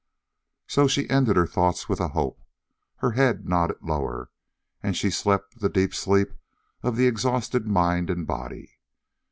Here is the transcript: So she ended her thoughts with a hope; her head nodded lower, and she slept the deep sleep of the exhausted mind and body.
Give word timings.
So 0.65 0.87
she 0.87 1.07
ended 1.11 1.35
her 1.35 1.45
thoughts 1.45 1.87
with 1.87 1.99
a 1.99 2.07
hope; 2.07 2.41
her 3.05 3.11
head 3.11 3.47
nodded 3.47 3.83
lower, 3.83 4.31
and 4.81 4.97
she 4.97 5.11
slept 5.11 5.59
the 5.59 5.69
deep 5.69 5.93
sleep 5.93 6.33
of 6.81 6.95
the 6.95 7.05
exhausted 7.05 7.67
mind 7.67 8.09
and 8.09 8.25
body. 8.25 8.79